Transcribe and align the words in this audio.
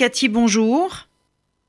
Cathy, 0.00 0.28
bonjour. 0.28 1.08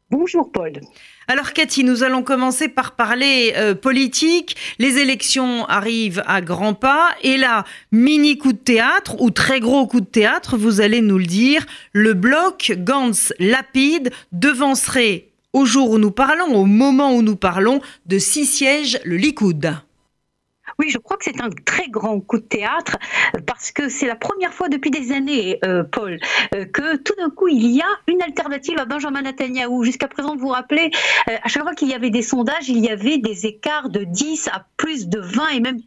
Bonjour 0.09 0.53
Paul. 0.53 0.79
Alors 1.27 1.51
Cathy, 1.51 1.83
nous 1.83 2.01
allons 2.01 2.23
commencer 2.23 2.69
par 2.69 2.95
parler 2.95 3.51
euh, 3.57 3.75
politique. 3.75 4.55
Les 4.79 4.99
élections 4.99 5.65
arrivent 5.65 6.23
à 6.25 6.39
grands 6.39 6.73
pas 6.73 7.09
et 7.23 7.35
là, 7.35 7.65
mini 7.91 8.37
coup 8.37 8.53
de 8.53 8.57
théâtre 8.57 9.19
ou 9.19 9.31
très 9.31 9.59
gros 9.59 9.85
coup 9.85 9.99
de 9.99 10.05
théâtre, 10.05 10.55
vous 10.55 10.79
allez 10.79 11.01
nous 11.01 11.17
le 11.17 11.25
dire, 11.25 11.65
le 11.91 12.13
bloc 12.13 12.71
Gantz-Lapide 12.77 14.13
devancerait 14.31 15.27
au 15.51 15.65
jour 15.65 15.89
où 15.89 15.97
nous 15.97 16.11
parlons, 16.11 16.55
au 16.55 16.63
moment 16.63 17.13
où 17.13 17.23
nous 17.23 17.35
parlons, 17.35 17.81
de 18.05 18.17
six 18.17 18.45
sièges 18.45 19.01
le 19.03 19.17
Likoud. 19.17 19.75
Oui, 20.81 20.89
je 20.89 20.97
crois 20.97 21.15
que 21.15 21.25
c'est 21.25 21.39
un 21.39 21.51
très 21.63 21.89
grand 21.89 22.19
coup 22.21 22.39
de 22.39 22.43
théâtre 22.43 22.97
parce 23.45 23.71
que 23.71 23.87
c'est 23.87 24.07
la 24.07 24.15
première 24.15 24.51
fois 24.51 24.67
depuis 24.67 24.89
des 24.89 25.11
années, 25.11 25.59
euh, 25.63 25.83
Paul, 25.83 26.17
euh, 26.55 26.65
que 26.65 26.95
tout 26.95 27.13
d'un 27.19 27.29
coup 27.29 27.47
il 27.49 27.67
y 27.67 27.81
a 27.81 27.87
une 28.07 28.19
alternative 28.23 28.79
à 28.79 28.85
Benjamin 28.85 29.21
Netanyahu. 29.21 29.85
Jusqu'à 29.85 30.07
présent, 30.07 30.35
vous 30.35 30.47
vous 30.47 30.47
rappelez, 30.47 30.89
euh, 31.29 31.37
à 31.43 31.47
chaque 31.49 31.61
fois 31.61 31.75
qu'il 31.75 31.89
y 31.89 31.93
avait 31.93 32.09
des 32.09 32.23
sondages, 32.23 32.67
il 32.67 32.79
y 32.79 32.89
avait 32.89 33.19
des 33.19 33.45
écarts 33.45 33.89
de 33.89 34.03
10 34.05 34.47
à 34.47 34.65
plus 34.75 35.07
de 35.07 35.19
20 35.19 35.49
et 35.49 35.59
même 35.59 35.81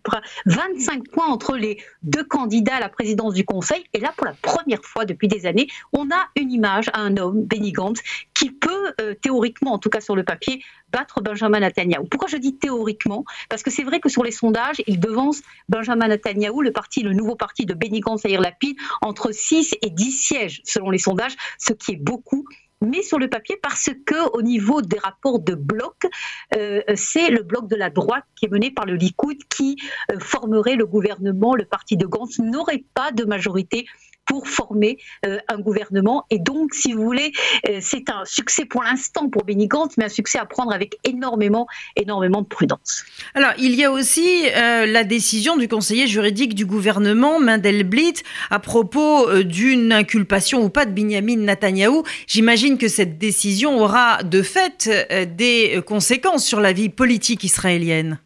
25 0.46 1.08
points 1.08 1.26
entre 1.26 1.56
les 1.56 1.82
deux 2.04 2.22
candidats 2.22 2.76
à 2.76 2.80
la 2.80 2.88
présidence 2.88 3.34
du 3.34 3.44
Conseil. 3.44 3.82
Et 3.94 3.98
là, 3.98 4.12
pour 4.16 4.26
la 4.26 4.34
première 4.42 4.84
fois 4.84 5.04
depuis 5.04 5.26
des 5.26 5.44
années, 5.46 5.66
on 5.92 6.08
a 6.12 6.28
une 6.36 6.52
image 6.52 6.88
à 6.92 7.00
un 7.00 7.16
homme, 7.16 7.42
Benny 7.42 7.72
Gantz, 7.72 8.00
qui 8.34 8.50
peut 8.50 8.92
théoriquement, 9.22 9.72
en 9.72 9.78
tout 9.78 9.90
cas 9.90 10.00
sur 10.00 10.16
le 10.16 10.24
papier, 10.24 10.62
battre 10.92 11.22
Benjamin 11.22 11.60
Netanyahu. 11.60 12.06
Pourquoi 12.10 12.28
je 12.28 12.36
dis 12.36 12.56
théoriquement? 12.56 13.24
Parce 13.48 13.62
que 13.62 13.70
c'est 13.70 13.82
vrai 13.82 14.00
que 14.00 14.08
sur 14.08 14.22
les 14.22 14.30
sondages, 14.30 14.82
il 14.86 15.00
devance 15.00 15.40
Benjamin 15.68 16.08
Netanyahu, 16.08 16.62
le 16.62 16.72
parti, 16.72 17.02
le 17.02 17.12
nouveau 17.12 17.36
parti 17.36 17.66
de 17.66 17.74
Benny 17.74 18.00
Gantz 18.00 18.24
Lapide, 18.24 18.76
entre 19.02 19.32
6 19.32 19.76
et 19.82 19.90
10 19.90 20.12
sièges 20.12 20.60
selon 20.64 20.90
les 20.90 20.98
sondages, 20.98 21.36
ce 21.58 21.72
qui 21.72 21.92
est 21.92 21.96
beaucoup 21.96 22.44
mais 22.84 23.02
sur 23.02 23.18
le 23.18 23.28
papier 23.28 23.56
parce 23.62 23.90
que 24.06 24.30
au 24.36 24.42
niveau 24.42 24.82
des 24.82 24.98
rapports 24.98 25.40
de 25.40 25.54
bloc, 25.54 26.06
euh, 26.54 26.82
c'est 26.94 27.30
le 27.30 27.42
bloc 27.42 27.68
de 27.68 27.76
la 27.76 27.90
droite 27.90 28.24
qui 28.36 28.46
est 28.46 28.48
mené 28.48 28.70
par 28.70 28.84
le 28.84 28.94
Likoud 28.94 29.38
qui 29.48 29.76
euh, 30.12 30.18
formerait 30.18 30.76
le 30.76 30.86
gouvernement. 30.86 31.54
Le 31.54 31.64
parti 31.64 31.96
de 31.96 32.06
Gantz 32.06 32.38
n'aurait 32.38 32.84
pas 32.94 33.10
de 33.12 33.24
majorité 33.24 33.86
pour 34.34 34.48
former 34.48 34.98
euh, 35.24 35.38
un 35.46 35.60
gouvernement. 35.60 36.24
Et 36.28 36.40
donc, 36.40 36.74
si 36.74 36.92
vous 36.92 37.04
voulez, 37.04 37.30
euh, 37.68 37.78
c'est 37.80 38.10
un 38.10 38.24
succès 38.24 38.64
pour 38.64 38.82
l'instant 38.82 39.28
pour 39.28 39.44
Benny 39.44 39.68
Gantz, 39.68 39.92
mais 39.96 40.06
un 40.06 40.08
succès 40.08 40.40
à 40.40 40.44
prendre 40.44 40.72
avec 40.72 40.98
énormément, 41.04 41.68
énormément 41.94 42.42
de 42.42 42.48
prudence. 42.48 43.04
Alors, 43.34 43.52
il 43.58 43.76
y 43.76 43.84
a 43.84 43.92
aussi 43.92 44.48
euh, 44.56 44.86
la 44.86 45.04
décision 45.04 45.56
du 45.56 45.68
conseiller 45.68 46.08
juridique 46.08 46.56
du 46.56 46.66
gouvernement, 46.66 47.38
Mendelblit, 47.38 48.14
à 48.50 48.58
propos 48.58 49.32
d'une 49.44 49.92
inculpation 49.92 50.64
ou 50.64 50.68
pas 50.68 50.84
de 50.84 50.90
Benjamin 50.90 51.36
Netanyahou. 51.36 52.02
J'imagine 52.26 52.76
que 52.76 52.88
cette 52.88 53.18
décision 53.18 53.78
aura 53.78 54.24
de 54.24 54.42
fait 54.42 54.90
des 55.36 55.80
conséquences 55.86 56.44
sur 56.44 56.60
la 56.60 56.72
vie 56.72 56.88
politique 56.88 57.44
israélienne. 57.44 58.18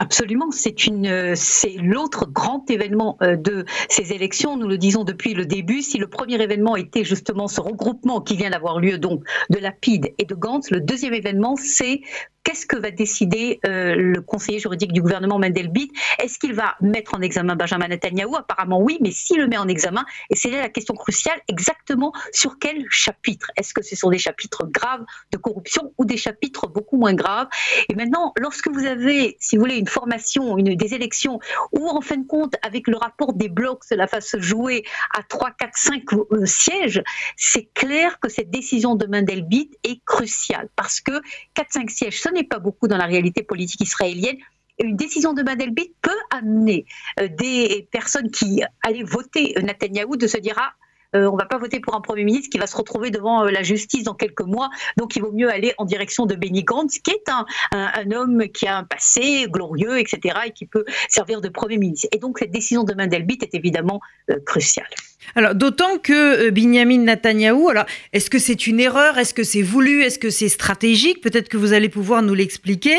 Absolument, 0.00 0.52
c'est 0.52 0.86
une, 0.86 1.34
c'est 1.34 1.74
l'autre 1.76 2.30
grand 2.30 2.70
événement 2.70 3.16
euh, 3.20 3.34
de 3.34 3.64
ces 3.88 4.12
élections. 4.12 4.56
Nous 4.56 4.68
le 4.68 4.78
disons 4.78 5.02
depuis 5.02 5.34
le 5.34 5.44
début. 5.44 5.82
Si 5.82 5.98
le 5.98 6.06
premier 6.06 6.40
événement 6.40 6.76
était 6.76 7.02
justement 7.02 7.48
ce 7.48 7.60
regroupement 7.60 8.20
qui 8.20 8.36
vient 8.36 8.50
d'avoir 8.50 8.78
lieu 8.78 8.98
donc 8.98 9.24
de 9.50 9.58
Lapide 9.58 10.14
et 10.18 10.24
de 10.24 10.36
Gantz, 10.36 10.70
le 10.70 10.80
deuxième 10.80 11.14
événement 11.14 11.56
c'est 11.56 12.02
Qu'est-ce 12.48 12.64
que 12.64 12.78
va 12.78 12.90
décider 12.90 13.60
euh, 13.66 13.94
le 13.94 14.22
conseiller 14.22 14.58
juridique 14.58 14.94
du 14.94 15.02
gouvernement 15.02 15.38
Mendelbit 15.38 15.92
Est-ce 16.18 16.38
qu'il 16.38 16.54
va 16.54 16.76
mettre 16.80 17.12
en 17.12 17.20
examen 17.20 17.56
Benjamin 17.56 17.88
Netanyahu? 17.88 18.36
Apparemment 18.36 18.80
oui, 18.80 18.96
mais 19.02 19.10
s'il 19.10 19.36
le 19.36 19.48
met 19.48 19.58
en 19.58 19.68
examen, 19.68 20.06
et 20.30 20.34
c'est 20.34 20.48
là 20.48 20.62
la 20.62 20.70
question 20.70 20.94
cruciale, 20.94 21.38
exactement 21.46 22.10
sur 22.32 22.58
quel 22.58 22.86
chapitre? 22.88 23.50
Est-ce 23.58 23.74
que 23.74 23.82
ce 23.82 23.94
sont 23.96 24.08
des 24.08 24.16
chapitres 24.16 24.66
graves 24.66 25.04
de 25.30 25.36
corruption 25.36 25.92
ou 25.98 26.06
des 26.06 26.16
chapitres 26.16 26.68
beaucoup 26.68 26.96
moins 26.96 27.12
graves? 27.12 27.48
Et 27.90 27.94
maintenant, 27.94 28.32
lorsque 28.38 28.68
vous 28.68 28.86
avez, 28.86 29.36
si 29.40 29.56
vous 29.58 29.64
voulez, 29.64 29.76
une 29.76 29.86
formation, 29.86 30.56
une, 30.56 30.74
des 30.74 30.94
élections, 30.94 31.40
où 31.72 31.86
en 31.86 32.00
fin 32.00 32.16
de 32.16 32.26
compte, 32.26 32.54
avec 32.62 32.88
le 32.88 32.96
rapport 32.96 33.34
des 33.34 33.50
blocs, 33.50 33.84
cela 33.84 34.06
va 34.06 34.22
se 34.22 34.40
jouer 34.40 34.84
à 35.14 35.22
3, 35.22 35.50
4, 35.50 35.76
5 35.76 36.02
sièges, 36.46 37.02
c'est 37.36 37.68
clair 37.74 38.18
que 38.20 38.30
cette 38.30 38.48
décision 38.48 38.94
de 38.94 39.04
Mendelbit 39.04 39.70
est 39.84 40.02
cruciale, 40.06 40.70
parce 40.76 41.02
que 41.02 41.12
4-5 41.54 41.90
sièges, 41.90 42.22
ce 42.22 42.30
n'est 42.30 42.37
pas 42.44 42.58
beaucoup 42.58 42.88
dans 42.88 42.96
la 42.96 43.06
réalité 43.06 43.42
politique 43.42 43.80
israélienne. 43.80 44.36
Une 44.80 44.96
décision 44.96 45.32
de 45.32 45.42
Mandelbit 45.42 45.92
peut 46.02 46.10
amener 46.30 46.86
euh, 47.20 47.28
des 47.28 47.88
personnes 47.90 48.30
qui 48.30 48.62
allaient 48.82 49.02
voter 49.02 49.54
Netanyahou 49.60 50.16
de 50.16 50.26
se 50.26 50.38
dire 50.38 50.54
ah, 50.56 50.72
euh, 51.16 51.26
on 51.26 51.32
ne 51.32 51.38
va 51.38 51.46
pas 51.46 51.58
voter 51.58 51.80
pour 51.80 51.96
un 51.96 52.00
Premier 52.00 52.22
ministre 52.22 52.50
qui 52.50 52.58
va 52.58 52.66
se 52.66 52.76
retrouver 52.76 53.10
devant 53.10 53.44
euh, 53.44 53.50
la 53.50 53.62
justice 53.62 54.04
dans 54.04 54.14
quelques 54.14 54.42
mois. 54.42 54.70
Donc 54.96 55.16
il 55.16 55.22
vaut 55.22 55.32
mieux 55.32 55.50
aller 55.50 55.74
en 55.78 55.84
direction 55.84 56.26
de 56.26 56.36
Benny 56.36 56.62
Gantz, 56.62 57.00
qui 57.00 57.10
est 57.10 57.28
un, 57.28 58.12
homme 58.12 58.44
qui 58.48 58.66
a 58.66 58.76
un 58.76 58.84
passé 58.84 59.46
glorieux, 59.48 59.98
etc., 59.98 60.38
et 60.46 60.50
qui 60.52 60.66
peut 60.66 60.84
servir 61.08 61.40
de 61.40 61.48
Premier 61.48 61.78
ministre. 61.78 62.08
Et 62.12 62.18
donc 62.18 62.38
cette 62.38 62.52
décision 62.52 62.84
de 62.84 62.94
Mandelbit 62.94 63.38
est 63.42 63.54
évidemment 63.54 64.00
cruciale. 64.44 64.86
Alors, 65.34 65.54
d'autant 65.54 65.98
que 66.02 66.46
euh, 66.46 66.50
Binyamin 66.50 66.98
Netanyahou, 66.98 67.68
alors, 67.68 67.84
est-ce 68.12 68.30
que 68.30 68.38
c'est 68.38 68.66
une 68.66 68.80
erreur? 68.80 69.18
Est-ce 69.18 69.34
que 69.34 69.44
c'est 69.44 69.62
voulu? 69.62 70.02
Est-ce 70.02 70.18
que 70.18 70.30
c'est 70.30 70.48
stratégique? 70.48 71.20
Peut-être 71.20 71.48
que 71.48 71.56
vous 71.56 71.72
allez 71.72 71.88
pouvoir 71.88 72.22
nous 72.22 72.34
l'expliquer. 72.34 72.96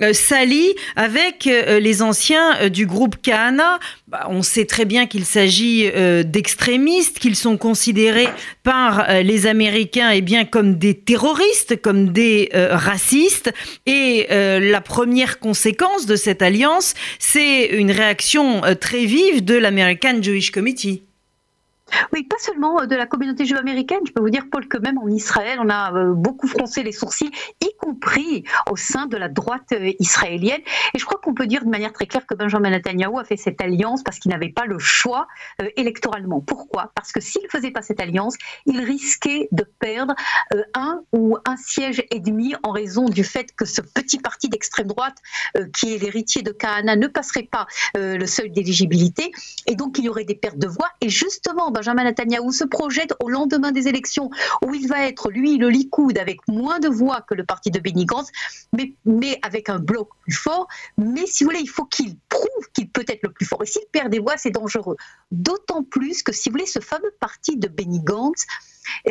Euh, 0.00 0.12
s'allie 0.12 0.74
avec 0.96 1.46
euh, 1.46 1.80
les 1.80 2.02
anciens 2.02 2.68
du 2.68 2.86
groupe 2.86 3.20
Kahana. 3.20 3.78
Bah, 4.08 4.26
on 4.30 4.42
sait 4.42 4.64
très 4.64 4.84
bien 4.84 5.06
qu'il 5.06 5.24
s'agit 5.24 5.90
d'extrémistes, 6.24 7.18
qu'ils 7.18 7.36
sont 7.36 7.56
considérés 7.56 8.28
par 8.62 9.22
les 9.22 9.46
Américains 9.46 10.10
eh 10.10 10.20
bien, 10.20 10.44
comme 10.44 10.76
des 10.76 10.94
terroristes, 10.94 11.80
comme 11.80 12.10
des 12.10 12.50
racistes. 12.52 13.52
Et 13.86 14.26
la 14.28 14.80
première 14.80 15.38
conséquence 15.38 16.06
de 16.06 16.16
cette 16.16 16.42
alliance, 16.42 16.94
c'est 17.18 17.66
une 17.66 17.90
réaction 17.90 18.60
très 18.80 19.04
vive 19.04 19.44
de 19.44 19.54
l'American 19.54 20.20
Jewish 20.20 20.50
Committee. 20.50 21.02
Oui, 22.12 22.24
pas 22.24 22.36
seulement 22.38 22.80
euh, 22.80 22.86
de 22.86 22.94
la 22.94 23.06
communauté 23.06 23.44
juive 23.44 23.58
américaine. 23.58 24.00
Je 24.06 24.12
peux 24.12 24.22
vous 24.22 24.30
dire, 24.30 24.44
Paul, 24.50 24.68
que 24.68 24.78
même 24.78 24.98
en 24.98 25.08
Israël, 25.08 25.58
on 25.60 25.68
a 25.68 25.92
euh, 25.92 26.12
beaucoup 26.14 26.46
froncé 26.46 26.82
les 26.82 26.92
sourcils, 26.92 27.30
y 27.60 27.76
compris 27.78 28.44
au 28.70 28.76
sein 28.76 29.06
de 29.06 29.16
la 29.16 29.28
droite 29.28 29.72
euh, 29.72 29.92
israélienne. 29.98 30.60
Et 30.94 30.98
je 30.98 31.04
crois 31.04 31.20
qu'on 31.22 31.34
peut 31.34 31.46
dire 31.46 31.64
de 31.64 31.70
manière 31.70 31.92
très 31.92 32.06
claire 32.06 32.26
que 32.26 32.34
Benjamin 32.34 32.70
Netanyahu 32.70 33.18
a 33.18 33.24
fait 33.24 33.36
cette 33.36 33.60
alliance 33.60 34.02
parce 34.02 34.18
qu'il 34.18 34.30
n'avait 34.30 34.50
pas 34.50 34.66
le 34.66 34.78
choix 34.78 35.26
électoralement. 35.76 36.40
Pourquoi? 36.40 36.92
Parce 36.94 37.12
que 37.12 37.20
s'il 37.20 37.42
ne 37.42 37.48
faisait 37.48 37.70
pas 37.70 37.82
cette 37.82 38.00
alliance, 38.00 38.36
il 38.66 38.80
risquait 38.80 39.48
de 39.52 39.64
perdre 39.78 40.14
un 40.74 41.00
ou 41.12 41.36
un 41.46 41.56
siège 41.56 42.04
et 42.10 42.20
demi 42.20 42.54
en 42.62 42.70
raison 42.70 43.06
du 43.06 43.24
fait 43.24 43.54
que 43.54 43.64
ce 43.64 43.80
petit 43.80 44.18
parti 44.18 44.48
d'extrême 44.48 44.86
droite, 44.86 45.16
qui 45.74 45.94
est 45.94 45.98
l'héritier 45.98 46.42
de 46.42 46.52
Kahana, 46.52 46.96
ne 46.96 47.06
passerait 47.06 47.48
pas 47.50 47.66
le 47.94 48.26
seuil 48.26 48.50
d'éligibilité. 48.50 49.30
Et 49.66 49.74
donc, 49.74 49.98
il 49.98 50.04
y 50.04 50.08
aurait 50.08 50.24
des 50.24 50.34
pertes 50.34 50.58
de 50.58 50.68
voix. 50.68 50.88
Et 51.00 51.08
justement, 51.08 51.71
Benjamin 51.72 52.04
Netanyahu 52.04 52.52
se 52.52 52.64
projette 52.64 53.14
au 53.20 53.28
lendemain 53.28 53.72
des 53.72 53.88
élections 53.88 54.30
où 54.64 54.74
il 54.74 54.88
va 54.88 55.06
être, 55.06 55.30
lui, 55.30 55.58
le 55.58 55.68
Likoud, 55.68 56.18
avec 56.18 56.38
moins 56.48 56.78
de 56.78 56.88
voix 56.88 57.22
que 57.22 57.34
le 57.34 57.44
parti 57.44 57.70
de 57.70 57.80
Benny 57.80 58.04
Gantz, 58.04 58.28
mais, 58.72 58.94
mais 59.04 59.38
avec 59.42 59.68
un 59.68 59.78
bloc 59.78 60.08
plus 60.22 60.32
fort. 60.32 60.68
Mais 60.96 61.26
si 61.26 61.44
vous 61.44 61.50
voulez, 61.50 61.62
il 61.62 61.68
faut 61.68 61.84
qu'il 61.84 62.16
prouve 62.28 62.68
qu'il 62.72 62.88
peut 62.88 63.04
être 63.08 63.22
le 63.22 63.32
plus 63.32 63.46
fort. 63.46 63.62
Et 63.62 63.66
s'il 63.66 63.82
perd 63.90 64.10
des 64.10 64.18
voix, 64.18 64.36
c'est 64.36 64.50
dangereux. 64.50 64.96
D'autant 65.30 65.82
plus 65.82 66.22
que, 66.22 66.32
si 66.32 66.48
vous 66.48 66.54
voulez, 66.54 66.66
ce 66.66 66.80
fameux 66.80 67.12
parti 67.20 67.56
de 67.56 67.68
Benny 67.68 68.00
Gantz, 68.00 68.46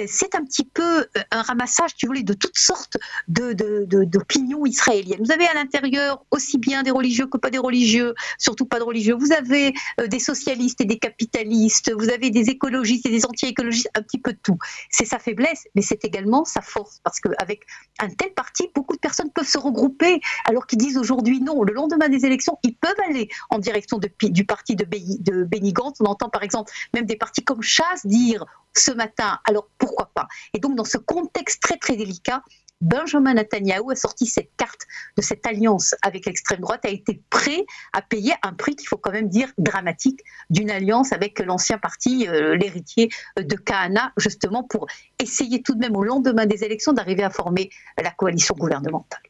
c'est 0.08 0.36
un 0.36 0.44
petit 0.44 0.66
peu 0.66 1.00
euh, 1.00 1.06
un 1.32 1.42
ramassage, 1.42 1.96
tu 1.96 2.08
voulais, 2.08 2.24
de 2.24 2.34
toutes 2.34 2.58
sortes 2.58 2.98
d'opinions 3.28 4.66
israéliennes. 4.66 5.24
Vous 5.24 5.32
avez 5.32 5.48
à 5.48 5.54
l'intérieur 5.54 6.24
aussi 6.32 6.58
bien 6.58 6.84
des 6.84 6.92
religieux 6.92 7.28
que 7.28 7.38
pas 7.38 7.50
des 7.50 7.58
religieux, 7.58 8.14
surtout 8.38 8.66
pas 8.66 8.80
de 8.80 8.84
religieux. 8.84 9.16
Vous 9.16 9.31
avez 9.31 9.74
euh, 10.00 10.08
des 10.08 10.20
socialistes 10.20 10.81
et 10.81 10.86
des 10.86 10.98
capitalistes, 10.98 11.92
vous 11.94 12.10
avez 12.10 12.30
des 12.30 12.50
écologistes 12.50 13.06
et 13.06 13.10
des 13.10 13.26
anti-écologistes, 13.26 13.90
un 13.96 14.02
petit 14.02 14.20
peu 14.20 14.34
de 14.34 14.40
tout. 14.42 14.58
C'est 14.90 15.06
sa 15.06 15.20
faiblesse, 15.20 15.68
mais 15.76 15.81
c'est 15.81 16.04
également 16.06 16.46
sa 16.46 16.62
force, 16.62 17.00
parce 17.04 17.19
qu'avec 17.19 17.63
un 18.00 18.10
tel 18.10 18.34
parti, 18.34 18.69
beaucoup 18.74 18.95
de 18.95 19.00
personnes 19.00 19.31
peuvent 19.31 19.48
se 19.48 19.57
regrouper, 19.57 20.22
alors 20.45 20.68
qu'ils 20.68 20.80
disent 20.80 20.98
aujourd'hui 20.98 21.42
non. 21.42 21.63
Le 21.63 21.74
lendemain 21.74 22.10
des 22.10 22.25
élections, 22.25 22.57
ils 22.63 22.75
peuvent 22.75 23.00
aller 23.07 23.30
en 23.50 23.60
direction 23.60 24.00
du 24.22 24.45
parti 24.45 24.75
de, 24.75 25.72
Gantz. 25.72 25.98
On 26.01 26.06
entend 26.06 26.30
par 26.30 26.44
exemple 26.44 26.72
même 26.94 27.06
des 27.06 27.16
partis 27.16 27.44
comme 27.44 27.62
Chasse 27.62 28.06
dire 28.06 28.45
ce 28.75 28.91
matin, 28.91 29.39
alors 29.47 29.68
pourquoi 29.77 30.12
pas? 30.13 30.27
Et 30.53 30.59
donc 30.59 30.75
dans 30.75 30.85
ce 30.85 30.97
contexte 30.97 31.62
très 31.62 31.77
très 31.77 31.95
délicat, 31.95 32.44
Benjamin 32.81 33.35
Netanyahu 33.35 33.91
a 33.91 33.95
sorti 33.95 34.25
cette 34.25 34.50
carte 34.57 34.88
de 35.15 35.21
cette 35.21 35.45
alliance 35.45 35.95
avec 36.01 36.25
l'extrême 36.25 36.62
droite, 36.62 36.83
a 36.83 36.89
été 36.89 37.21
prêt 37.29 37.65
à 37.94 38.01
payer 38.01 38.33
un 38.41 38.53
prix 38.53 38.75
qu'il 38.75 38.88
faut 38.88 38.97
quand 38.97 39.12
même 39.12 39.29
dire 39.29 39.51
dramatique 39.59 40.21
d'une 40.50 40.71
alliance 40.71 41.13
avec 41.13 41.39
l'ancien 41.39 41.77
parti, 41.77 42.27
euh, 42.27 42.56
l'héritier 42.56 43.09
de 43.38 43.56
Kahana, 43.56 44.12
justement 44.18 44.63
pour 44.63 44.88
essayer 45.19 45.62
tout 45.62 45.75
de 45.75 45.79
même 45.79 45.95
au 45.95 46.03
lendemain 46.03 46.47
des 46.47 46.63
élections 46.63 46.91
d'arriver 46.91 47.23
à 47.23 47.29
former 47.29 47.69
la 48.01 48.09
coalition 48.09 48.56
gouvernementale. 48.57 49.21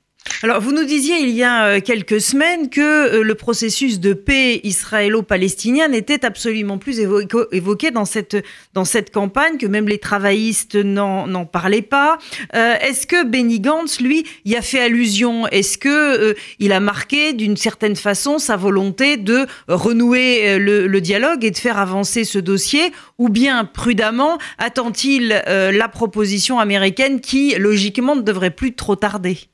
Alors, 0.43 0.59
vous 0.59 0.71
nous 0.71 0.85
disiez 0.85 1.19
il 1.19 1.29
y 1.29 1.43
a 1.43 1.65
euh, 1.65 1.81
quelques 1.81 2.19
semaines 2.19 2.71
que 2.71 2.81
euh, 2.81 3.23
le 3.23 3.35
processus 3.35 3.99
de 3.99 4.13
paix 4.13 4.59
israélo-palestinien 4.63 5.89
n'était 5.89 6.25
absolument 6.25 6.79
plus 6.79 6.99
évoqué 6.99 7.91
dans 7.91 8.05
cette, 8.05 8.43
dans 8.73 8.83
cette 8.83 9.13
campagne, 9.13 9.59
que 9.59 9.67
même 9.67 9.87
les 9.87 9.99
travaillistes 9.99 10.73
n'en 10.73 11.45
parlaient 11.45 11.83
pas. 11.83 12.17
Euh, 12.55 12.73
est-ce 12.81 13.05
que 13.05 13.23
Benny 13.23 13.59
Gantz, 13.59 14.01
lui, 14.01 14.25
y 14.45 14.55
a 14.55 14.63
fait 14.63 14.81
allusion? 14.81 15.45
Est-ce 15.45 15.77
que 15.77 16.35
il 16.57 16.71
a 16.71 16.79
marqué 16.79 17.33
d'une 17.33 17.55
certaine 17.55 17.95
façon 17.95 18.39
sa 18.39 18.57
volonté 18.57 19.17
de 19.17 19.45
renouer 19.67 20.57
le, 20.57 20.87
le, 20.87 21.01
dialogue 21.01 21.45
et 21.45 21.51
de 21.51 21.57
faire 21.57 21.77
avancer 21.77 22.23
ce 22.23 22.39
dossier? 22.39 22.91
Ou 23.19 23.29
bien, 23.29 23.63
prudemment, 23.65 24.39
attend-il 24.57 25.43
la 25.45 25.87
proposition 25.87 26.59
américaine 26.59 27.21
qui, 27.21 27.53
logiquement, 27.59 28.15
ne 28.15 28.21
devrait 28.21 28.49
plus 28.49 28.73
trop 28.73 28.95
tarder? 28.95 29.50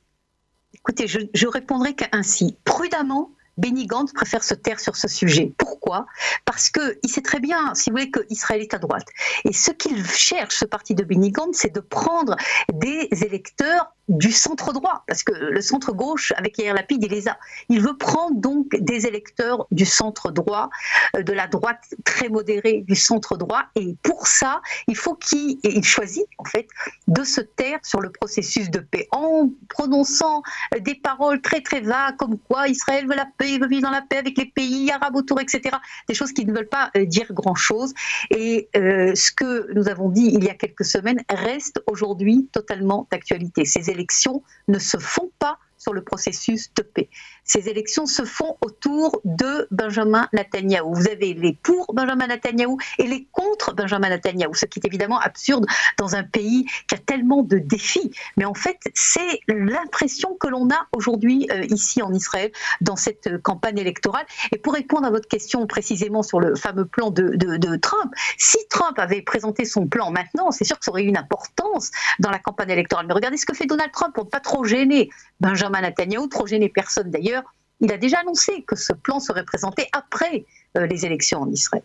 Écoutez, 0.88 1.06
je, 1.06 1.46
répondrai 1.46 1.94
qu'ainsi. 1.94 2.56
Prudemment, 2.64 3.30
Benny 3.58 3.86
Gantz 3.86 4.14
préfère 4.14 4.42
se 4.42 4.54
taire 4.54 4.80
sur 4.80 4.96
ce 4.96 5.06
sujet. 5.06 5.52
Pourquoi? 5.58 6.06
Parce 6.46 6.70
qu'il 6.70 7.10
sait 7.10 7.20
très 7.20 7.40
bien, 7.40 7.74
si 7.74 7.90
vous 7.90 7.96
voulez, 7.96 8.10
qu'Israël 8.10 8.62
est 8.62 8.72
à 8.72 8.78
droite. 8.78 9.06
Et 9.44 9.52
ce 9.52 9.70
qu'il 9.70 10.02
cherche, 10.06 10.56
ce 10.56 10.64
parti 10.64 10.94
de 10.94 11.04
Benny 11.04 11.30
Gantz, 11.30 11.58
c'est 11.58 11.74
de 11.74 11.80
prendre 11.80 12.36
des 12.72 13.06
électeurs 13.10 13.92
du 14.08 14.32
centre 14.32 14.72
droit, 14.72 15.04
parce 15.06 15.22
que 15.22 15.32
le 15.32 15.60
centre 15.60 15.92
gauche, 15.92 16.32
avec 16.36 16.58
Yair 16.58 16.74
Lapide, 16.74 17.04
il 17.04 17.10
les 17.10 17.28
a. 17.28 17.38
Il 17.68 17.80
veut 17.80 17.96
prendre 17.96 18.40
donc 18.40 18.68
des 18.78 19.06
électeurs 19.06 19.66
du 19.70 19.84
centre 19.84 20.30
droit, 20.30 20.70
euh, 21.16 21.22
de 21.22 21.32
la 21.32 21.46
droite 21.46 21.94
très 22.04 22.28
modérée 22.28 22.84
du 22.86 22.94
centre 22.94 23.36
droit, 23.36 23.64
et 23.74 23.96
pour 24.02 24.26
ça, 24.26 24.60
il 24.86 24.96
faut 24.96 25.14
qu'il 25.14 25.58
il 25.62 25.84
choisit 25.84 26.24
en 26.38 26.44
fait 26.44 26.66
de 27.06 27.22
se 27.24 27.40
taire 27.40 27.78
sur 27.82 28.00
le 28.00 28.10
processus 28.10 28.70
de 28.70 28.80
paix 28.80 29.08
en 29.12 29.50
prononçant 29.68 30.42
des 30.80 30.94
paroles 30.94 31.40
très 31.40 31.60
très 31.60 31.80
vagues 31.80 32.16
comme 32.16 32.38
quoi 32.38 32.68
Israël 32.68 33.06
veut 33.06 33.14
la 33.14 33.26
paix, 33.38 33.58
veut 33.58 33.68
vivre 33.68 33.82
dans 33.82 33.90
la 33.90 34.02
paix 34.02 34.16
avec 34.16 34.36
les 34.36 34.46
pays 34.46 34.90
arabes 34.90 35.16
autour, 35.16 35.40
etc. 35.40 35.76
Des 36.08 36.14
choses 36.14 36.32
qui 36.32 36.44
ne 36.44 36.52
veulent 36.52 36.68
pas 36.68 36.90
euh, 36.96 37.04
dire 37.04 37.32
grand 37.32 37.54
chose. 37.54 37.92
Et 38.30 38.68
euh, 38.76 39.14
ce 39.14 39.32
que 39.32 39.72
nous 39.74 39.88
avons 39.88 40.08
dit 40.08 40.30
il 40.32 40.44
y 40.44 40.48
a 40.48 40.54
quelques 40.54 40.84
semaines 40.84 41.20
reste 41.30 41.82
aujourd'hui 41.86 42.48
totalement 42.52 43.06
d'actualité. 43.10 43.64
Ces 43.64 43.90
élections 43.98 44.42
ne 44.68 44.78
se 44.78 44.98
font 44.98 45.30
pas 45.38 45.58
sur 45.76 45.92
le 45.92 46.02
processus 46.02 46.72
de 46.74 46.82
paix. 46.82 47.08
Ces 47.48 47.68
élections 47.68 48.06
se 48.06 48.24
font 48.24 48.56
autour 48.64 49.20
de 49.24 49.66
Benjamin 49.70 50.28
Netanyahou. 50.34 50.94
Vous 50.94 51.08
avez 51.08 51.32
les 51.32 51.54
pour 51.54 51.92
Benjamin 51.94 52.26
Netanyahou 52.26 52.78
et 52.98 53.06
les 53.06 53.26
contre 53.32 53.74
Benjamin 53.74 54.10
Netanyahou, 54.10 54.54
ce 54.54 54.66
qui 54.66 54.78
est 54.78 54.86
évidemment 54.86 55.18
absurde 55.18 55.66
dans 55.96 56.14
un 56.14 56.22
pays 56.22 56.66
qui 56.86 56.94
a 56.94 56.98
tellement 56.98 57.42
de 57.42 57.58
défis. 57.58 58.12
Mais 58.36 58.44
en 58.44 58.54
fait, 58.54 58.76
c'est 58.94 59.40
l'impression 59.48 60.36
que 60.38 60.46
l'on 60.46 60.68
a 60.70 60.86
aujourd'hui 60.92 61.48
euh, 61.50 61.64
ici 61.70 62.02
en 62.02 62.12
Israël 62.12 62.52
dans 62.82 62.96
cette 62.96 63.42
campagne 63.42 63.78
électorale. 63.78 64.26
Et 64.52 64.58
pour 64.58 64.74
répondre 64.74 65.06
à 65.06 65.10
votre 65.10 65.28
question 65.28 65.66
précisément 65.66 66.22
sur 66.22 66.40
le 66.40 66.54
fameux 66.54 66.84
plan 66.84 67.10
de, 67.10 67.30
de 67.34 67.76
Trump, 67.76 68.12
si 68.36 68.58
Trump 68.68 68.98
avait 68.98 69.22
présenté 69.22 69.64
son 69.64 69.86
plan 69.86 70.10
maintenant, 70.10 70.50
c'est 70.50 70.64
sûr 70.64 70.78
que 70.78 70.84
ça 70.84 70.90
aurait 70.90 71.02
eu 71.02 71.08
une 71.08 71.16
importance 71.16 71.90
dans 72.18 72.30
la 72.30 72.38
campagne 72.38 72.70
électorale. 72.70 73.06
Mais 73.06 73.14
regardez 73.14 73.38
ce 73.38 73.46
que 73.46 73.54
fait 73.54 73.66
Donald 73.66 73.90
Trump 73.92 74.14
pour 74.14 74.26
ne 74.26 74.30
pas 74.30 74.40
trop 74.40 74.64
gêner 74.64 75.08
Benjamin 75.40 75.80
Netanyahu, 75.80 76.28
trop 76.28 76.46
gêner 76.46 76.68
personne 76.68 77.10
d'ailleurs 77.10 77.37
il 77.80 77.92
a 77.92 77.98
déjà 77.98 78.18
annoncé 78.20 78.64
que 78.66 78.76
ce 78.76 78.92
plan 78.92 79.20
serait 79.20 79.44
présenté 79.44 79.88
après 79.92 80.44
euh, 80.76 80.86
les 80.86 81.06
élections 81.06 81.40
en 81.40 81.50
Israël. 81.50 81.82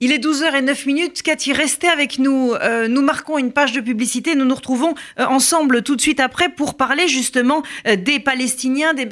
Il 0.00 0.12
est 0.12 0.24
12h09 0.24 0.86
minutes. 0.86 1.22
Cathy, 1.22 1.52
restez 1.52 1.88
avec 1.88 2.20
nous. 2.20 2.52
Euh, 2.52 2.86
nous 2.86 3.02
marquons 3.02 3.36
une 3.36 3.52
page 3.52 3.72
de 3.72 3.80
publicité. 3.80 4.36
Nous 4.36 4.44
nous 4.44 4.54
retrouvons 4.54 4.94
euh, 5.18 5.24
ensemble 5.24 5.82
tout 5.82 5.96
de 5.96 6.00
suite 6.00 6.20
après 6.20 6.48
pour 6.48 6.76
parler 6.76 7.08
justement 7.08 7.64
des 7.84 8.20
Palestiniens, 8.20 8.94
des, 8.94 9.08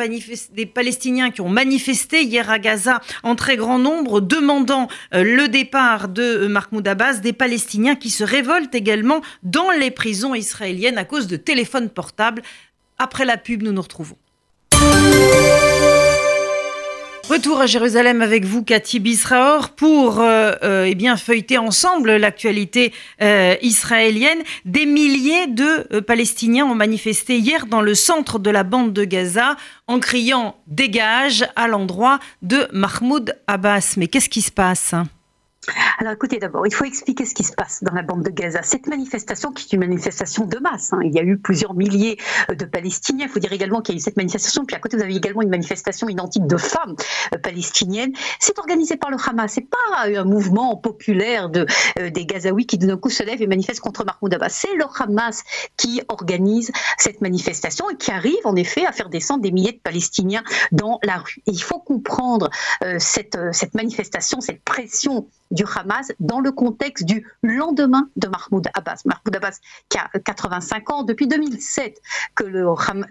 des, 0.52 0.67
Palestiniens 0.67 1.32
qui 1.32 1.40
ont 1.40 1.49
manifesté 1.49 2.23
hier 2.23 2.49
à 2.50 2.61
Gaza 2.61 3.00
en 3.25 3.34
très 3.34 3.56
grand 3.56 3.81
nombre, 3.81 4.20
demandant 4.20 4.87
le 5.11 5.49
départ 5.49 6.06
de 6.06 6.46
Mahmoud 6.46 6.87
Abbas, 6.87 7.14
des 7.14 7.32
Palestiniens 7.32 7.96
qui 7.96 8.11
se 8.11 8.22
révoltent 8.22 8.76
également 8.76 9.22
dans 9.43 9.72
les 9.72 9.90
prisons 9.90 10.37
israéliennes 10.37 10.99
à 10.99 11.05
cause 11.05 11.26
de 11.26 11.37
téléphones 11.37 11.90
portables. 11.90 12.43
Après 12.99 13.25
la 13.25 13.38
pub, 13.38 13.64
nous 13.64 13.72
nous 13.72 13.82
retrouvons. 13.82 14.17
Retour 17.28 17.61
à 17.61 17.67
Jérusalem 17.67 18.23
avec 18.23 18.44
vous, 18.44 18.62
Cathy 18.62 19.00
Bisraor, 19.00 19.70
pour 19.70 20.20
euh, 20.20 20.52
euh, 20.62 20.84
eh 20.87 20.94
bien 20.94 21.17
feuilleter 21.17 21.58
ensemble 21.58 22.14
l'actualité 22.14 22.93
euh, 23.20 23.56
israélienne. 23.62 24.38
Des 24.64 24.87
milliers 24.87 25.49
de 25.49 25.99
Palestiniens 26.00 26.67
ont 26.67 26.76
manifesté 26.76 27.38
hier 27.38 27.67
dans 27.67 27.81
le 27.81 27.96
centre 27.96 28.38
de 28.38 28.49
la 28.49 28.62
bande 28.62 28.93
de 28.93 29.02
Gaza 29.02 29.56
en 29.88 29.99
criant 29.99 30.56
Dégage 30.69 31.44
à 31.56 31.67
l'endroit 31.67 32.20
de 32.43 32.69
Mahmoud 32.73 33.37
Abbas. 33.49 33.94
Mais 33.96 34.06
qu'est-ce 34.06 34.29
qui 34.29 34.43
se 34.43 34.52
passe? 34.52 34.94
Alors 35.98 36.12
écoutez, 36.12 36.38
d'abord, 36.38 36.66
il 36.66 36.74
faut 36.74 36.84
expliquer 36.84 37.24
ce 37.24 37.34
qui 37.34 37.44
se 37.44 37.52
passe 37.52 37.82
dans 37.82 37.94
la 37.94 38.02
bande 38.02 38.22
de 38.22 38.30
Gaza. 38.30 38.62
Cette 38.62 38.86
manifestation, 38.86 39.52
qui 39.52 39.64
est 39.64 39.72
une 39.72 39.80
manifestation 39.80 40.44
de 40.44 40.58
masse, 40.58 40.92
hein, 40.92 41.00
il 41.02 41.14
y 41.14 41.18
a 41.18 41.22
eu 41.22 41.38
plusieurs 41.38 41.74
milliers 41.74 42.18
euh, 42.50 42.54
de 42.54 42.64
Palestiniens. 42.64 43.26
Il 43.26 43.30
faut 43.30 43.40
dire 43.40 43.52
également 43.52 43.80
qu'il 43.80 43.94
y 43.94 43.96
a 43.96 43.98
eu 43.98 44.02
cette 44.02 44.16
manifestation, 44.16 44.64
puis 44.64 44.76
à 44.76 44.78
côté, 44.78 44.96
vous 44.96 45.02
avez 45.02 45.14
également 45.14 45.42
une 45.42 45.50
manifestation 45.50 46.08
identique 46.08 46.46
de 46.46 46.56
femmes 46.56 46.94
euh, 47.34 47.38
palestiniennes. 47.38 48.12
C'est 48.40 48.58
organisé 48.58 48.96
par 48.96 49.10
le 49.10 49.16
Hamas. 49.16 49.52
C'est 49.52 49.68
pas 49.68 50.04
un 50.04 50.24
mouvement 50.24 50.76
populaire 50.76 51.48
de, 51.48 51.66
euh, 51.98 52.10
des 52.10 52.26
Gazaouis 52.26 52.66
qui 52.66 52.78
d'un 52.78 52.96
coup 52.96 53.10
se 53.10 53.22
lèvent 53.22 53.42
et 53.42 53.46
manifestent 53.46 53.80
contre 53.80 54.04
Mahmoud 54.04 54.34
Abbas. 54.34 54.50
C'est 54.50 54.74
le 54.74 54.84
Hamas 55.00 55.42
qui 55.76 56.02
organise 56.08 56.72
cette 56.98 57.20
manifestation 57.20 57.88
et 57.90 57.96
qui 57.96 58.10
arrive 58.10 58.36
en 58.44 58.54
effet 58.54 58.84
à 58.86 58.92
faire 58.92 59.08
descendre 59.08 59.42
des 59.42 59.50
milliers 59.50 59.72
de 59.72 59.80
Palestiniens 59.82 60.44
dans 60.72 60.98
la 61.02 61.16
rue. 61.16 61.42
Et 61.46 61.52
il 61.52 61.62
faut 61.62 61.78
comprendre 61.78 62.50
cette, 62.98 63.38
cette 63.52 63.74
manifestation, 63.74 64.40
cette 64.40 64.62
pression 64.62 65.26
du 65.56 65.64
Hamas 65.75 66.12
dans 66.20 66.38
le 66.38 66.53
contexte 66.53 67.05
du 67.05 67.26
lendemain 67.43 68.08
de 68.17 68.29
Mahmoud 68.29 68.69
Abbas. 68.75 69.03
Mahmoud 69.05 69.35
Abbas 69.35 69.58
qui 69.88 69.99
a 69.99 70.08
85 70.25 70.91
ans, 70.91 71.03
depuis 71.03 71.26
2007 71.26 72.00
que 72.35 72.44
le, 72.44 72.67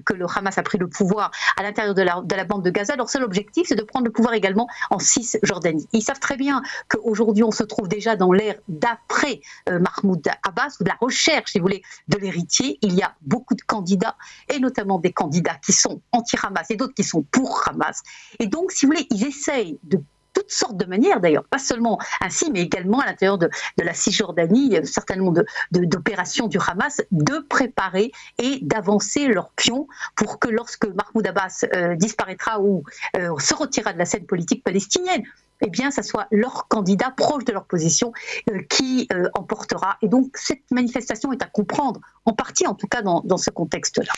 que 0.06 0.14
le 0.14 0.26
Hamas 0.34 0.58
a 0.58 0.64
pris 0.64 0.78
le 0.78 0.88
pouvoir 0.88 1.32
à 1.58 1.64
l'intérieur 1.64 1.94
de 1.94 2.02
la, 2.02 2.22
de 2.24 2.36
la 2.36 2.46
bande 2.46 2.64
de 2.64 2.70
Gaza. 2.70 2.96
Leur 2.96 3.10
seul 3.10 3.24
objectif, 3.24 3.68
c'est 3.68 3.76
de 3.76 3.84
prendre 3.84 4.06
le 4.06 4.12
pouvoir 4.12 4.34
également 4.34 4.68
en 4.90 5.00
Cisjordanie. 5.00 5.88
Ils 5.92 6.02
savent 6.02 6.20
très 6.20 6.38
bien 6.38 6.62
qu'aujourd'hui, 6.88 7.44
on 7.44 7.52
se 7.52 7.64
trouve 7.64 7.88
déjà 7.88 8.16
dans 8.16 8.32
l'ère 8.32 8.56
d'après 8.68 9.42
euh, 9.70 9.80
Mahmoud 9.80 10.26
Abbas, 10.44 10.78
ou 10.80 10.84
de 10.84 10.90
la 10.90 10.98
recherche, 11.02 11.52
si 11.52 11.60
vous 11.60 11.66
voulez, 11.66 11.82
de 12.08 12.18
l'héritier. 12.18 12.78
Il 12.82 12.94
y 12.94 13.02
a 13.02 13.16
beaucoup 13.22 13.56
de 13.56 13.62
candidats, 13.64 14.16
et 14.54 14.60
notamment 14.60 15.00
des 15.00 15.12
candidats 15.12 15.56
qui 15.66 15.74
sont 15.74 16.02
anti-Hamas 16.12 16.70
et 16.70 16.76
d'autres 16.76 16.94
qui 16.94 17.04
sont 17.04 17.24
pour 17.24 17.64
Hamas. 17.68 18.04
Et 18.40 18.48
donc, 18.48 18.72
si 18.72 18.86
vous 18.86 18.92
voulez, 18.92 19.08
ils 19.10 19.26
essayent 19.26 19.80
de 19.84 20.00
toutes 20.46 20.52
sortes 20.52 20.78
de 20.78 20.86
manières 20.86 21.20
d'ailleurs, 21.20 21.44
pas 21.46 21.58
seulement 21.58 22.00
ainsi, 22.22 22.52
mais 22.52 22.62
également 22.62 23.00
à 23.00 23.06
l'intérieur 23.06 23.38
de, 23.38 23.50
la 23.78 23.94
Cisjordanie, 23.94 24.78
certainement 24.84 25.34
d'opérations 25.72 26.48
du 26.48 26.58
Hamas, 26.66 27.02
de 27.12 27.40
préparer 27.40 28.12
et 28.38 28.60
d'avancer 28.62 29.28
leurs 29.28 29.50
pions 29.52 29.88
pour 30.16 30.40
que 30.40 30.48
lorsque 30.48 30.86
Mahmoud 30.86 31.28
Abbas 31.28 31.66
euh, 31.74 31.96
disparaîtra 31.96 32.60
ou 32.60 32.84
euh, 33.18 33.38
se 33.40 33.54
retirera 33.56 33.94
de 33.94 33.98
la 33.98 34.06
scène 34.06 34.26
politique 34.26 34.64
palestinienne, 34.64 35.24
eh 35.62 35.70
bien, 35.70 35.90
ça 35.90 36.04
soit 36.04 36.28
leur 36.32 36.68
candidat 36.68 37.12
proche 37.16 37.46
de 37.46 37.54
leur 37.54 37.66
position 37.66 38.12
euh, 38.50 38.60
qui 38.70 39.08
emportera. 39.34 39.98
Et 40.02 40.10
donc, 40.10 40.32
cette 40.36 40.70
manifestation 40.70 41.32
est 41.32 41.42
à 41.42 41.46
comprendre, 41.46 42.02
en 42.26 42.34
partie 42.34 42.68
en 42.68 42.76
tout 42.76 42.88
cas 42.88 43.02
dans, 43.02 43.38
ce 43.38 43.50
contexte-là. 43.50 44.12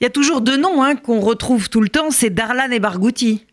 Il 0.00 0.04
y 0.04 0.06
a 0.06 0.10
toujours 0.10 0.40
deux 0.40 0.56
noms 0.56 0.82
hein, 0.82 0.96
qu'on 0.96 1.20
retrouve 1.20 1.68
tout 1.68 1.80
le 1.80 1.88
temps, 1.88 2.10
c'est 2.10 2.30
Darlan 2.30 2.70
et 2.72 2.80
Barghouti. 2.80 3.46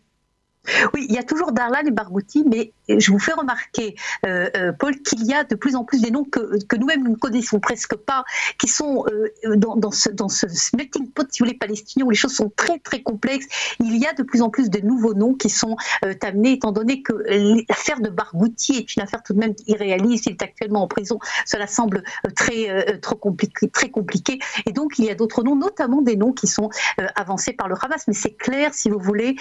Oui, 0.94 1.06
il 1.08 1.14
y 1.14 1.18
a 1.18 1.22
toujours 1.22 1.52
Darlan 1.52 1.86
et 1.86 1.90
Barghouti, 1.90 2.44
mais 2.46 2.72
je 2.88 3.10
vous 3.10 3.18
fais 3.18 3.32
remarquer, 3.32 3.96
euh, 4.26 4.48
euh, 4.56 4.72
Paul, 4.72 5.00
qu'il 5.02 5.24
y 5.26 5.34
a 5.34 5.44
de 5.44 5.54
plus 5.54 5.76
en 5.76 5.84
plus 5.84 6.00
des 6.00 6.10
noms 6.10 6.24
que, 6.24 6.40
nous-mêmes 6.76 7.04
nous 7.04 7.12
ne 7.12 7.16
connaissons 7.16 7.60
presque 7.60 7.94
pas, 7.96 8.24
qui 8.58 8.68
sont 8.68 9.04
euh, 9.08 9.56
dans, 9.56 9.90
ce, 9.90 10.10
dans 10.10 10.28
melting 10.76 11.10
pot, 11.10 11.26
si 11.30 11.40
vous 11.40 11.46
voulez, 11.46 11.58
palestinien, 11.58 12.06
où 12.06 12.10
les 12.10 12.16
choses 12.16 12.34
sont 12.34 12.50
très 12.54 12.78
très 12.78 13.02
complexes. 13.02 13.46
Il 13.80 13.96
y 13.96 14.06
a 14.06 14.12
de 14.14 14.22
plus 14.22 14.42
en 14.42 14.50
plus 14.50 14.70
de 14.70 14.80
nouveaux 14.80 15.14
noms 15.14 15.34
qui 15.34 15.50
sont 15.50 15.76
amenés, 16.22 16.52
étant 16.52 16.72
donné 16.72 17.02
que 17.02 17.12
l'affaire 17.68 18.00
de 18.00 18.08
Barghouti 18.08 18.76
est 18.76 18.96
une 18.96 19.02
affaire 19.02 19.22
tout 19.22 19.34
de 19.34 19.38
même 19.38 19.54
irréaliste. 19.66 20.26
Il 20.26 20.32
est 20.32 20.42
actuellement 20.42 20.82
en 20.82 20.88
prison. 20.88 21.18
Cela 21.46 21.66
semble 21.66 22.02
très, 22.36 22.98
trop 23.00 23.16
compliqué, 23.16 23.68
très 23.68 23.90
compliqué. 23.90 24.38
Et 24.66 24.72
donc, 24.72 24.98
il 24.98 25.04
y 25.04 25.10
a 25.10 25.14
d'autres 25.14 25.42
noms, 25.42 25.56
notamment 25.56 26.02
des 26.02 26.16
noms 26.16 26.32
qui 26.32 26.46
sont 26.46 26.70
avancés 27.16 27.52
par 27.52 27.68
le 27.68 27.74
Hamas. 27.80 28.04
Mais 28.06 28.14
c'est 28.14 28.34
clair, 28.34 28.74
si 28.74 28.88
vous 28.90 28.98
voulez, 28.98 29.36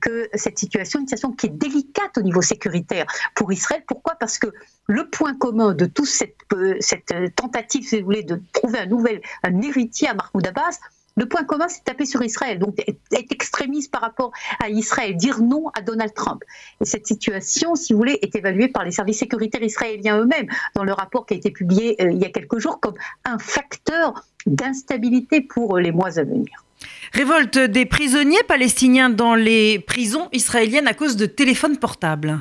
que 0.00 0.28
cette 0.34 0.58
situation, 0.58 0.71
une 0.74 1.06
situation 1.06 1.32
qui 1.32 1.46
est 1.46 1.50
délicate 1.50 2.18
au 2.18 2.22
niveau 2.22 2.42
sécuritaire, 2.42 3.06
pour 3.34 3.52
Israël. 3.52 3.82
Pourquoi? 3.86 4.14
Parce 4.18 4.38
que 4.38 4.48
le 4.86 5.08
point 5.08 5.34
commun 5.34 5.74
de 5.74 5.86
toute 5.86 6.06
cette, 6.06 6.36
euh, 6.52 6.74
cette 6.80 7.12
tentative, 7.36 7.86
si 7.86 7.98
vous 7.98 8.04
voulez, 8.04 8.22
de 8.22 8.40
trouver 8.52 8.78
un 8.80 8.86
nouvel 8.86 9.20
héritier 9.44 10.08
à 10.08 10.14
Mahmoud 10.14 10.46
Abbas, 10.46 10.78
Le 11.16 11.26
point 11.26 11.44
commun, 11.44 11.68
c'est 11.68 11.84
taper 11.84 12.06
sur 12.06 12.22
Israël, 12.22 12.58
donc 12.58 12.78
être 12.78 13.32
extrémiste 13.32 13.90
par 13.90 14.00
rapport 14.00 14.32
à 14.62 14.70
Israël, 14.70 15.16
dire 15.16 15.40
non 15.40 15.68
à 15.76 15.82
Donald 15.82 16.14
Trump. 16.14 16.42
Et 16.80 16.86
cette 16.86 17.06
situation, 17.06 17.74
si 17.74 17.92
vous 17.92 17.98
voulez, 17.98 18.18
est 18.22 18.34
évaluée 18.34 18.68
par 18.68 18.84
les 18.84 18.92
services 18.92 19.18
sécuritaires 19.18 19.62
israéliens 19.62 20.18
eux-mêmes 20.18 20.48
dans 20.74 20.84
le 20.84 20.92
rapport 20.92 21.26
qui 21.26 21.34
a 21.34 21.36
été 21.36 21.50
publié 21.50 22.00
euh, 22.00 22.10
il 22.10 22.18
y 22.18 22.24
a 22.24 22.30
quelques 22.30 22.58
jours 22.58 22.80
comme 22.80 22.94
un 23.24 23.38
facteur 23.38 24.24
d'instabilité 24.46 25.42
pour 25.42 25.76
les 25.76 25.92
mois 25.92 26.18
à 26.18 26.24
venir. 26.24 26.64
Révolte 27.12 27.58
des 27.58 27.86
prisonniers 27.86 28.42
palestiniens 28.48 29.10
dans 29.10 29.34
les 29.34 29.78
prisons 29.78 30.28
israéliennes 30.32 30.88
à 30.88 30.94
cause 30.94 31.16
de 31.16 31.26
téléphones 31.26 31.78
portables. 31.78 32.40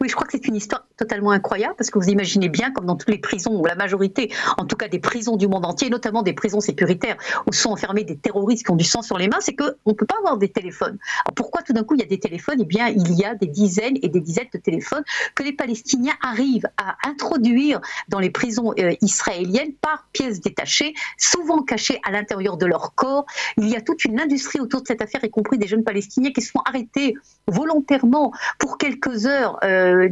Oui, 0.00 0.08
je 0.08 0.14
crois 0.14 0.26
que 0.26 0.32
c'est 0.32 0.46
une 0.46 0.56
histoire 0.56 0.86
totalement 0.96 1.30
incroyable 1.30 1.74
parce 1.76 1.90
que 1.90 1.98
vous 1.98 2.08
imaginez 2.08 2.48
bien, 2.48 2.70
comme 2.70 2.86
dans 2.86 2.96
toutes 2.96 3.10
les 3.10 3.18
prisons, 3.18 3.60
ou 3.60 3.64
la 3.64 3.74
majorité, 3.74 4.32
en 4.58 4.64
tout 4.64 4.76
cas 4.76 4.88
des 4.88 4.98
prisons 4.98 5.36
du 5.36 5.48
monde 5.48 5.64
entier, 5.64 5.90
notamment 5.90 6.22
des 6.22 6.32
prisons 6.32 6.60
sécuritaires 6.60 7.16
où 7.46 7.52
sont 7.52 7.70
enfermés 7.70 8.04
des 8.04 8.16
terroristes 8.16 8.64
qui 8.64 8.70
ont 8.70 8.76
du 8.76 8.84
sang 8.84 9.02
sur 9.02 9.18
les 9.18 9.28
mains, 9.28 9.40
c'est 9.40 9.54
qu'on 9.54 9.72
ne 9.86 9.92
peut 9.92 10.06
pas 10.06 10.16
avoir 10.18 10.38
des 10.38 10.48
téléphones. 10.48 10.98
Alors 11.24 11.34
pourquoi 11.34 11.62
tout 11.62 11.72
d'un 11.72 11.84
coup 11.84 11.94
il 11.94 12.00
y 12.00 12.04
a 12.04 12.08
des 12.08 12.18
téléphones? 12.18 12.58
Eh 12.60 12.64
bien, 12.64 12.88
il 12.88 13.12
y 13.14 13.24
a 13.24 13.34
des 13.34 13.46
dizaines 13.46 13.98
et 14.02 14.08
des 14.08 14.20
dizaines 14.20 14.48
de 14.52 14.58
téléphones 14.58 15.04
que 15.34 15.42
les 15.42 15.52
Palestiniens 15.52 16.14
arrivent 16.22 16.68
à 16.76 16.96
introduire 17.08 17.80
dans 18.08 18.20
les 18.20 18.30
prisons 18.30 18.72
euh, 18.78 18.92
israéliennes 19.00 19.72
par 19.80 20.06
pièces 20.12 20.40
détachées, 20.40 20.94
souvent 21.18 21.62
cachées 21.62 22.00
à 22.06 22.10
l'intérieur 22.10 22.56
de 22.56 22.66
leur 22.66 22.94
corps. 22.94 23.26
Il 23.56 23.68
y 23.68 23.76
a 23.76 23.80
toute 23.80 24.04
une 24.04 24.20
industrie 24.20 24.60
autour 24.60 24.82
de 24.82 24.86
cette 24.86 25.02
affaire, 25.02 25.24
y 25.24 25.30
compris 25.30 25.58
des 25.58 25.66
jeunes 25.66 25.84
Palestiniens 25.84 26.30
qui 26.30 26.42
se 26.42 26.50
font 26.50 26.60
arrêter 26.64 27.14
volontairement 27.46 28.32
pour 28.58 28.78
quelques 28.78 29.26
heures. 29.26 29.58
Euh, 29.64 30.08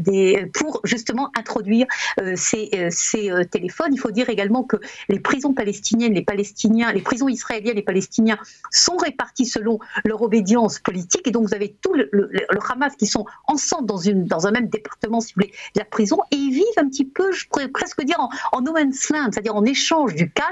pour 0.54 0.71
justement 0.84 1.30
introduire 1.36 1.86
euh, 2.20 2.34
ces, 2.36 2.70
euh, 2.74 2.88
ces 2.90 3.30
téléphones. 3.50 3.92
Il 3.92 3.98
faut 3.98 4.10
dire 4.10 4.28
également 4.28 4.64
que 4.64 4.76
les 5.08 5.20
prisons 5.20 5.54
palestiniennes, 5.54 6.14
les 6.14 6.24
Palestiniens, 6.24 6.92
les 6.92 7.00
prisons 7.00 7.28
israéliennes 7.28 7.78
et 7.78 7.82
palestiniens 7.82 8.38
sont 8.70 8.96
répartis 8.96 9.46
selon 9.46 9.78
leur 10.04 10.22
obédience 10.22 10.78
politique. 10.78 11.26
Et 11.26 11.30
donc 11.30 11.48
vous 11.48 11.54
avez 11.54 11.76
tout 11.80 11.94
le, 11.94 12.08
le, 12.12 12.30
Hamas 12.70 12.96
qui 12.96 13.06
sont 13.06 13.26
ensemble 13.46 13.86
dans, 13.86 13.98
une, 13.98 14.24
dans 14.24 14.46
un 14.46 14.50
même 14.50 14.68
département, 14.68 15.20
si 15.20 15.34
vous 15.34 15.42
voulez, 15.42 15.52
de 15.74 15.80
la 15.80 15.84
prison. 15.84 16.18
Et 16.30 16.36
ils 16.36 16.52
vivent 16.52 16.78
un 16.78 16.88
petit 16.88 17.04
peu, 17.04 17.32
je 17.32 17.46
pourrais 17.48 17.68
presque 17.68 18.02
dire, 18.02 18.18
en, 18.18 18.30
en 18.52 18.62
no 18.62 18.72
man's 18.72 19.10
land, 19.10 19.28
c'est-à-dire 19.32 19.54
en 19.54 19.64
échange 19.64 20.14
du 20.14 20.30
calme 20.30 20.48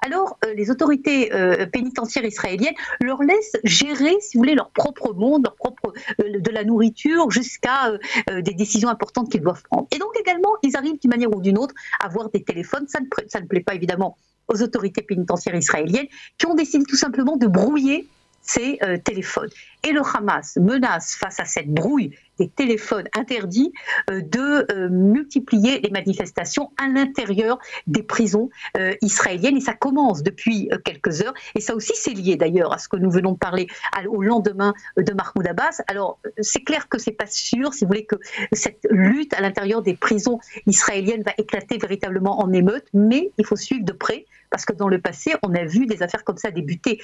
alors 0.00 0.38
euh, 0.44 0.54
les 0.54 0.70
autorités 0.70 1.32
euh, 1.34 1.66
pénitentiaires 1.66 2.24
israéliennes 2.24 2.74
leur 3.00 3.22
laissent 3.22 3.56
gérer, 3.64 4.16
si 4.20 4.36
vous 4.36 4.42
voulez, 4.42 4.54
leur 4.54 4.70
propre 4.70 5.12
monde, 5.14 5.44
leur 5.44 5.56
propre 5.56 5.92
euh, 6.20 6.38
de 6.38 6.50
la 6.50 6.64
nourriture 6.64 7.30
jusqu'à 7.30 7.92
des 8.28 8.54
décisions 8.54 8.88
importantes 8.88 9.30
qu'ils 9.30 9.40
doivent 9.40 9.62
prendre. 9.62 9.86
Et 9.92 9.98
donc 9.98 10.10
également, 10.18 10.50
ils 10.62 10.76
arrivent 10.76 10.98
d'une 11.00 11.10
manière 11.10 11.34
ou 11.34 11.40
d'une 11.40 11.58
autre 11.58 11.74
à 12.00 12.06
avoir 12.06 12.30
des 12.30 12.42
téléphones. 12.42 12.86
Ça 12.88 13.00
ne, 13.00 13.06
ça 13.28 13.40
ne 13.40 13.46
plaît 13.46 13.60
pas 13.60 13.74
évidemment 13.74 14.16
aux 14.48 14.62
autorités 14.62 15.02
pénitentiaires 15.02 15.54
israéliennes 15.54 16.06
qui 16.38 16.46
ont 16.46 16.54
décidé 16.54 16.84
tout 16.84 16.96
simplement 16.96 17.36
de 17.36 17.46
brouiller 17.46 18.08
ces 18.42 18.78
téléphones. 19.02 19.48
Et 19.82 19.90
le 19.90 20.02
Hamas 20.02 20.56
menace 20.56 21.16
face 21.16 21.40
à 21.40 21.44
cette 21.44 21.68
brouille 21.68 22.12
des 22.38 22.48
téléphones 22.48 23.08
interdits 23.16 23.72
euh, 24.10 24.20
de 24.20 24.66
euh, 24.72 24.88
multiplier 24.88 25.80
les 25.80 25.90
manifestations 25.90 26.70
à 26.78 26.88
l'intérieur 26.88 27.58
des 27.86 28.02
prisons 28.02 28.50
euh, 28.76 28.94
israéliennes. 29.02 29.56
Et 29.56 29.60
ça 29.60 29.74
commence 29.74 30.22
depuis 30.22 30.68
quelques 30.84 31.22
heures. 31.22 31.34
Et 31.54 31.60
ça 31.60 31.74
aussi, 31.74 31.92
c'est 31.94 32.12
lié 32.12 32.36
d'ailleurs 32.36 32.72
à 32.72 32.78
ce 32.78 32.88
que 32.88 32.96
nous 32.96 33.10
venons 33.10 33.32
de 33.32 33.38
parler 33.38 33.66
au 34.08 34.22
lendemain 34.22 34.74
de 34.96 35.12
Mahmoud 35.12 35.46
Abbas. 35.46 35.82
Alors, 35.88 36.18
c'est 36.40 36.62
clair 36.62 36.88
que 36.88 36.98
c'est 36.98 37.12
pas 37.12 37.26
sûr, 37.26 37.74
si 37.74 37.84
vous 37.84 37.88
voulez, 37.88 38.06
que 38.06 38.16
cette 38.52 38.86
lutte 38.90 39.34
à 39.34 39.40
l'intérieur 39.40 39.82
des 39.82 39.94
prisons 39.94 40.38
israéliennes 40.66 41.22
va 41.22 41.32
éclater 41.38 41.78
véritablement 41.78 42.40
en 42.40 42.52
émeute, 42.52 42.86
mais 42.92 43.32
il 43.38 43.46
faut 43.46 43.56
suivre 43.56 43.84
de 43.84 43.92
près 43.92 44.26
parce 44.50 44.64
que 44.64 44.72
dans 44.72 44.88
le 44.88 45.00
passé, 45.00 45.34
on 45.42 45.54
a 45.54 45.64
vu 45.64 45.86
des 45.86 46.02
affaires 46.02 46.24
comme 46.24 46.36
ça 46.36 46.50
débuter 46.50 47.00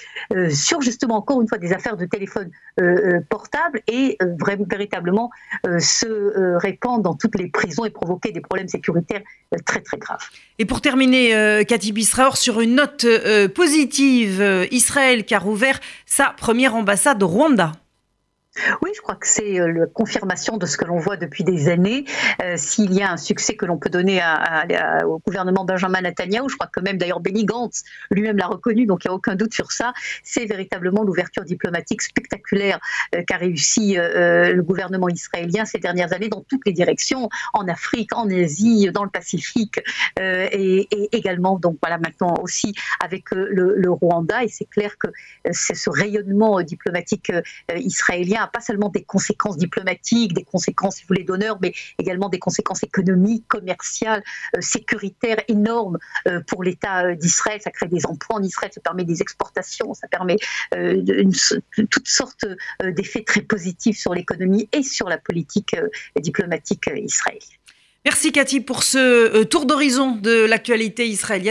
sur 0.51 0.81
justement 0.81 1.17
encore 1.17 1.41
une 1.41 1.49
fois 1.49 1.59
des 1.59 1.73
affaires 1.73 1.97
de 1.97 2.07
téléphone 2.07 2.51
portable 3.29 3.83
et 3.87 4.17
véritablement 4.69 5.31
euh, 5.67 5.79
se 5.79 6.07
euh, 6.07 6.59
répandre 6.59 7.03
dans 7.03 7.15
toutes 7.15 7.39
les 7.39 7.49
prisons 7.49 7.85
et 7.85 7.91
provoquer 7.91 8.33
des 8.33 8.41
problèmes 8.41 8.69
sécuritaires 8.69 9.23
euh, 9.55 9.59
très 9.65 9.81
très 9.81 9.99
graves. 9.99 10.23
Et 10.59 10.65
pour 10.65 10.81
terminer, 10.81 11.65
Cathy 11.67 11.93
Bisraor, 11.93 12.37
sur 12.37 12.61
une 12.61 12.77
note 12.77 13.07
positive, 13.55 14.67
Israël 14.71 15.25
qui 15.25 15.35
a 15.35 15.39
rouvert 15.39 15.81
sa 16.07 16.35
première 16.37 16.75
ambassade 16.75 17.23
au 17.23 17.27
Rwanda. 17.27 17.73
Oui, 18.83 18.91
je 18.95 19.01
crois 19.01 19.15
que 19.15 19.27
c'est 19.27 19.59
euh, 19.59 19.73
la 19.73 19.87
confirmation 19.87 20.59
de 20.59 20.67
ce 20.67 20.77
que 20.77 20.85
l'on 20.85 20.99
voit 20.99 21.17
depuis 21.17 21.43
des 21.43 21.71
années. 21.71 22.05
Euh, 22.43 22.57
s'il 22.59 22.93
y 22.93 23.01
a 23.01 23.11
un 23.11 23.17
succès 23.17 23.57
que 23.57 23.65
l'on 23.65 23.79
peut 23.79 23.89
donner 23.89 24.21
au 25.07 25.19
gouvernement 25.21 25.65
Benjamin 25.65 26.03
Netanyahu, 26.03 26.51
je 26.51 26.57
crois 26.57 26.67
que 26.67 26.81
même 26.81 26.99
d'ailleurs 26.99 27.21
Benny 27.21 27.47
Gantz 27.47 27.83
lui-même 28.11 28.37
l'a 28.37 28.47
reconnu, 28.47 28.85
donc 28.85 29.05
il 29.05 29.09
n'y 29.09 29.13
a 29.13 29.15
aucun 29.15 29.37
doute 29.37 29.55
sur 29.55 29.73
ça, 29.73 29.95
c'est 30.23 30.45
véritablement 30.45 31.03
l'ouverture 31.03 31.45
diplomatique 31.45 32.03
spectaculaire 32.03 32.79
euh, 33.15 33.23
qu'a 33.23 33.39
réussi 33.39 33.95
le 33.97 34.61
gouvernement 34.61 35.09
israélien 35.09 35.65
ces 35.65 35.79
dernières 35.79 36.13
années 36.13 36.29
dans 36.29 36.43
toutes 36.43 36.63
les 36.67 36.73
directions, 36.73 37.31
en 37.55 37.67
Afrique, 37.69 38.15
en 38.15 38.29
Asie, 38.29 38.91
dans 38.93 39.05
le 39.05 39.11
Pacifique, 39.11 39.81
et, 40.21 40.89
également, 41.13 41.59
donc 41.59 41.79
voilà, 41.83 41.99
maintenant 41.99 42.35
aussi 42.43 42.75
avec 43.01 43.31
le, 43.31 43.49
le 43.51 43.91
Rwanda. 43.91 44.45
Et 44.45 44.49
c'est 44.49 44.65
clair 44.65 44.97
que 44.99 45.09
c'est 45.51 45.75
ce 45.75 45.91
rayonnement 45.91 46.61
diplomatique 46.63 47.33
israélien 47.75 48.42
pas 48.47 48.61
seulement 48.61 48.89
des 48.89 49.05
conséquences 49.05 49.57
diplomatiques, 49.57 50.33
des 50.33 50.45
conséquences, 50.45 50.97
si 50.97 51.03
vous 51.03 51.09
voulez, 51.09 51.25
d'honneur, 51.25 51.59
mais 51.61 51.73
également 51.99 52.29
des 52.29 52.39
conséquences 52.39 52.83
économiques, 52.83 53.47
commerciales, 53.49 54.23
euh, 54.57 54.61
sécuritaires 54.61 55.43
énormes 55.49 55.99
euh, 56.27 56.41
pour 56.47 56.63
l'État 56.63 57.05
euh, 57.05 57.15
d'Israël. 57.15 57.61
Ça 57.63 57.71
crée 57.71 57.89
des 57.89 58.07
emplois 58.07 58.37
en 58.37 58.43
Israël, 58.43 58.71
ça 58.75 58.81
permet 58.81 59.05
des 59.05 59.23
exportations, 59.23 59.95
ça 59.95 60.09
permet 60.09 60.37
toutes 61.91 62.09
sortes 62.09 62.47
d'effets 62.83 63.25
très 63.25 63.43
positifs 63.43 63.99
sur 63.99 64.15
l'économie 64.15 64.69
et 64.73 64.83
sur 64.83 65.09
la 65.09 65.19
politique 65.19 65.77
diplomatique 66.17 66.91
israélienne. 66.95 67.59
Merci 68.05 68.33
Cathy 68.33 68.61
pour 68.61 68.83
ce 68.83 69.45
tour 69.45 69.65
d'horizon 69.65 70.17
de 70.17 70.45
l'actualité 70.45 71.07
israélienne. 71.07 71.51